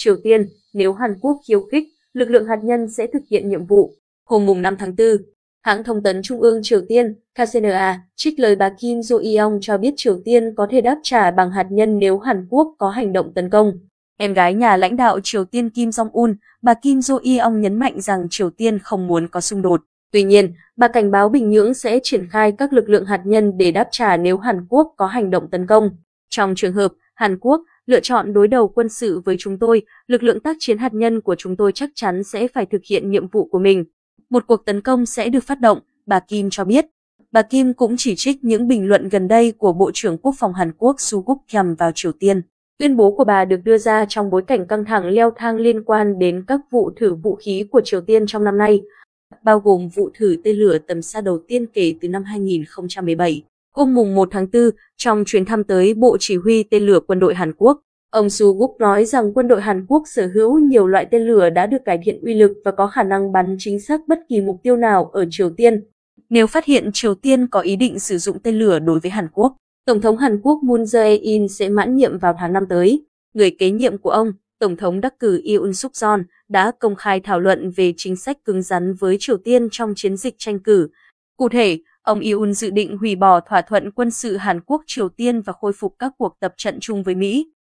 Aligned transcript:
Triều 0.00 0.16
Tiên, 0.22 0.48
nếu 0.72 0.92
Hàn 0.92 1.14
Quốc 1.20 1.40
khiêu 1.48 1.60
khích, 1.72 1.84
lực 2.12 2.30
lượng 2.30 2.46
hạt 2.46 2.58
nhân 2.62 2.90
sẽ 2.90 3.06
thực 3.06 3.22
hiện 3.30 3.48
nhiệm 3.48 3.66
vụ. 3.66 3.94
Hôm 4.24 4.46
mùng 4.46 4.62
5 4.62 4.76
tháng 4.78 4.96
4, 4.96 5.06
hãng 5.62 5.84
thông 5.84 6.02
tấn 6.02 6.22
Trung 6.22 6.40
ương 6.40 6.60
Triều 6.62 6.80
Tiên 6.88 7.14
KCNA 7.34 8.00
trích 8.16 8.38
lời 8.38 8.56
bà 8.56 8.70
Kim 8.78 9.00
Jo-yeong 9.00 9.58
cho 9.60 9.78
biết 9.78 9.94
Triều 9.96 10.20
Tiên 10.24 10.54
có 10.56 10.66
thể 10.70 10.80
đáp 10.80 10.98
trả 11.02 11.30
bằng 11.30 11.50
hạt 11.50 11.66
nhân 11.70 11.98
nếu 11.98 12.18
Hàn 12.18 12.46
Quốc 12.50 12.74
có 12.78 12.90
hành 12.90 13.12
động 13.12 13.32
tấn 13.34 13.50
công. 13.50 13.72
Em 14.18 14.34
gái 14.34 14.54
nhà 14.54 14.76
lãnh 14.76 14.96
đạo 14.96 15.20
Triều 15.22 15.44
Tiên 15.44 15.70
Kim 15.70 15.90
Jong-un, 15.90 16.34
bà 16.62 16.74
Kim 16.74 16.98
Jo-yeong 16.98 17.58
nhấn 17.58 17.74
mạnh 17.74 18.00
rằng 18.00 18.26
Triều 18.30 18.50
Tiên 18.50 18.78
không 18.78 19.06
muốn 19.06 19.28
có 19.28 19.40
xung 19.40 19.62
đột. 19.62 19.80
Tuy 20.12 20.22
nhiên, 20.22 20.52
bà 20.76 20.88
cảnh 20.88 21.10
báo 21.10 21.28
Bình 21.28 21.50
Nhưỡng 21.50 21.74
sẽ 21.74 22.00
triển 22.02 22.28
khai 22.30 22.52
các 22.52 22.72
lực 22.72 22.88
lượng 22.88 23.04
hạt 23.04 23.22
nhân 23.24 23.58
để 23.58 23.72
đáp 23.72 23.88
trả 23.90 24.16
nếu 24.16 24.38
Hàn 24.38 24.66
Quốc 24.68 24.94
có 24.96 25.06
hành 25.06 25.30
động 25.30 25.50
tấn 25.50 25.66
công. 25.66 25.90
Trong 26.28 26.54
trường 26.56 26.72
hợp 26.72 26.92
Hàn 27.14 27.38
Quốc 27.38 27.62
lựa 27.88 28.00
chọn 28.00 28.32
đối 28.32 28.48
đầu 28.48 28.68
quân 28.68 28.88
sự 28.88 29.20
với 29.24 29.36
chúng 29.38 29.58
tôi, 29.58 29.82
lực 30.06 30.22
lượng 30.22 30.40
tác 30.40 30.56
chiến 30.60 30.78
hạt 30.78 30.94
nhân 30.94 31.20
của 31.20 31.34
chúng 31.34 31.56
tôi 31.56 31.72
chắc 31.72 31.90
chắn 31.94 32.24
sẽ 32.24 32.48
phải 32.48 32.66
thực 32.66 32.84
hiện 32.84 33.10
nhiệm 33.10 33.28
vụ 33.28 33.44
của 33.44 33.58
mình. 33.58 33.84
Một 34.30 34.44
cuộc 34.46 34.64
tấn 34.64 34.80
công 34.80 35.06
sẽ 35.06 35.28
được 35.28 35.44
phát 35.44 35.60
động, 35.60 35.78
bà 36.06 36.20
Kim 36.20 36.50
cho 36.50 36.64
biết. 36.64 36.86
Bà 37.32 37.42
Kim 37.42 37.74
cũng 37.74 37.94
chỉ 37.98 38.14
trích 38.16 38.44
những 38.44 38.68
bình 38.68 38.88
luận 38.88 39.08
gần 39.08 39.28
đây 39.28 39.52
của 39.52 39.72
Bộ 39.72 39.90
trưởng 39.94 40.18
Quốc 40.18 40.34
phòng 40.38 40.54
Hàn 40.54 40.72
Quốc 40.78 40.96
Su 40.98 41.22
Guk 41.26 41.38
nhằm 41.52 41.74
vào 41.74 41.92
Triều 41.94 42.12
Tiên. 42.12 42.42
Tuyên 42.78 42.96
bố 42.96 43.10
của 43.10 43.24
bà 43.24 43.44
được 43.44 43.60
đưa 43.64 43.78
ra 43.78 44.04
trong 44.08 44.30
bối 44.30 44.42
cảnh 44.42 44.66
căng 44.66 44.84
thẳng 44.84 45.06
leo 45.06 45.30
thang 45.36 45.56
liên 45.56 45.84
quan 45.84 46.18
đến 46.18 46.44
các 46.46 46.60
vụ 46.70 46.90
thử 46.96 47.14
vũ 47.14 47.34
khí 47.34 47.64
của 47.70 47.80
Triều 47.84 48.00
Tiên 48.00 48.26
trong 48.26 48.44
năm 48.44 48.58
nay, 48.58 48.82
bao 49.42 49.60
gồm 49.60 49.88
vụ 49.88 50.10
thử 50.14 50.36
tên 50.44 50.56
lửa 50.56 50.78
tầm 50.78 51.02
xa 51.02 51.20
đầu 51.20 51.38
tiên 51.48 51.66
kể 51.66 51.94
từ 52.00 52.08
năm 52.08 52.24
2017. 52.24 53.42
Hôm 53.76 53.94
mùng 53.94 54.14
1 54.14 54.28
tháng 54.32 54.46
4, 54.52 54.70
trong 54.96 55.24
chuyến 55.26 55.44
thăm 55.44 55.64
tới 55.64 55.94
Bộ 55.94 56.16
Chỉ 56.20 56.36
huy 56.36 56.62
tên 56.62 56.86
lửa 56.86 57.00
quân 57.06 57.18
đội 57.18 57.34
Hàn 57.34 57.52
Quốc, 57.52 57.80
ông 58.10 58.30
Su 58.30 58.52
Guk 58.52 58.76
nói 58.78 59.04
rằng 59.04 59.32
quân 59.34 59.48
đội 59.48 59.60
Hàn 59.60 59.86
Quốc 59.86 60.02
sở 60.06 60.26
hữu 60.34 60.58
nhiều 60.58 60.86
loại 60.86 61.06
tên 61.10 61.22
lửa 61.22 61.50
đã 61.50 61.66
được 61.66 61.78
cải 61.84 61.98
thiện 62.04 62.20
uy 62.24 62.34
lực 62.34 62.52
và 62.64 62.70
có 62.70 62.86
khả 62.86 63.02
năng 63.02 63.32
bắn 63.32 63.56
chính 63.58 63.80
xác 63.80 64.00
bất 64.08 64.18
kỳ 64.28 64.40
mục 64.40 64.56
tiêu 64.62 64.76
nào 64.76 65.10
ở 65.12 65.24
Triều 65.30 65.50
Tiên. 65.50 65.84
Nếu 66.30 66.46
phát 66.46 66.64
hiện 66.64 66.90
Triều 66.92 67.14
Tiên 67.14 67.46
có 67.46 67.60
ý 67.60 67.76
định 67.76 67.98
sử 67.98 68.18
dụng 68.18 68.38
tên 68.42 68.58
lửa 68.58 68.78
đối 68.78 69.00
với 69.00 69.10
Hàn 69.10 69.28
Quốc, 69.32 69.56
Tổng 69.86 70.00
thống 70.00 70.16
Hàn 70.16 70.40
Quốc 70.42 70.58
Moon 70.62 70.82
Jae-in 70.82 71.48
sẽ 71.48 71.68
mãn 71.68 71.96
nhiệm 71.96 72.18
vào 72.18 72.34
tháng 72.38 72.52
năm 72.52 72.64
tới. 72.68 73.06
Người 73.34 73.50
kế 73.50 73.70
nhiệm 73.70 73.98
của 73.98 74.10
ông, 74.10 74.32
Tổng 74.58 74.76
thống 74.76 75.00
đắc 75.00 75.18
cử 75.18 75.42
Yoon 75.44 75.74
suk 75.74 75.92
yeol 76.02 76.20
đã 76.48 76.72
công 76.78 76.94
khai 76.94 77.20
thảo 77.20 77.40
luận 77.40 77.70
về 77.76 77.92
chính 77.96 78.16
sách 78.16 78.44
cứng 78.44 78.62
rắn 78.62 78.94
với 78.94 79.16
Triều 79.20 79.36
Tiên 79.36 79.68
trong 79.70 79.92
chiến 79.96 80.16
dịch 80.16 80.34
tranh 80.38 80.58
cử. 80.58 80.88
Cụ 81.36 81.48
thể, 81.48 81.78
ông 82.08 82.20
Yoon 82.20 82.54
dự 82.54 82.70
định 82.70 82.98
hủy 82.98 83.16
bỏ 83.16 83.40
thỏa 83.40 83.62
thuận 83.62 83.90
quân 83.90 84.10
sự 84.10 84.36
Hàn 84.36 84.60
Quốc-Triều 84.60 85.08
Tiên 85.08 85.40
và 85.40 85.52
khôi 85.52 85.72
phục 85.72 85.94
các 85.98 86.12
cuộc 86.18 86.36
tập 86.40 86.54
trận 86.56 86.78
chung 86.80 87.02
với 87.02 87.14
Mỹ. 87.14 87.52